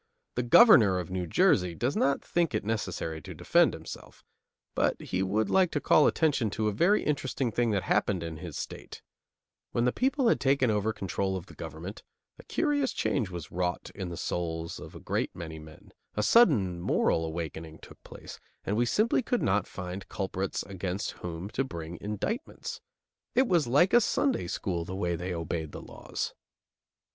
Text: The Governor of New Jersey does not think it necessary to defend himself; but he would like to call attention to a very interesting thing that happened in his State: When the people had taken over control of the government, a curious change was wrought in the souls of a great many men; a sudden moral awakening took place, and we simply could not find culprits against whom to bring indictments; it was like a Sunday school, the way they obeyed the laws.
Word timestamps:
The 0.33 0.41
Governor 0.41 0.97
of 0.97 1.11
New 1.11 1.27
Jersey 1.27 1.75
does 1.75 1.95
not 1.95 2.23
think 2.25 2.55
it 2.55 2.63
necessary 2.63 3.21
to 3.21 3.35
defend 3.35 3.75
himself; 3.75 4.23
but 4.73 4.99
he 4.99 5.21
would 5.21 5.47
like 5.51 5.69
to 5.73 5.79
call 5.79 6.07
attention 6.07 6.49
to 6.57 6.67
a 6.67 6.71
very 6.73 7.03
interesting 7.03 7.51
thing 7.51 7.69
that 7.69 7.83
happened 7.83 8.23
in 8.23 8.37
his 8.37 8.57
State: 8.57 9.03
When 9.73 9.85
the 9.85 9.91
people 9.91 10.27
had 10.27 10.39
taken 10.39 10.71
over 10.71 10.91
control 10.91 11.37
of 11.37 11.45
the 11.45 11.53
government, 11.53 12.01
a 12.39 12.43
curious 12.43 12.93
change 12.93 13.29
was 13.29 13.51
wrought 13.51 13.91
in 13.93 14.09
the 14.09 14.17
souls 14.17 14.79
of 14.79 14.95
a 14.95 14.99
great 14.99 15.35
many 15.35 15.59
men; 15.59 15.91
a 16.15 16.23
sudden 16.23 16.79
moral 16.81 17.23
awakening 17.23 17.77
took 17.77 18.01
place, 18.01 18.39
and 18.65 18.75
we 18.75 18.87
simply 18.87 19.21
could 19.21 19.43
not 19.43 19.67
find 19.67 20.09
culprits 20.09 20.63
against 20.63 21.11
whom 21.11 21.47
to 21.51 21.63
bring 21.63 21.99
indictments; 22.01 22.81
it 23.35 23.47
was 23.47 23.67
like 23.67 23.93
a 23.93 24.01
Sunday 24.01 24.47
school, 24.47 24.83
the 24.83 24.95
way 24.95 25.15
they 25.15 25.31
obeyed 25.31 25.71
the 25.71 25.79
laws. 25.81 26.33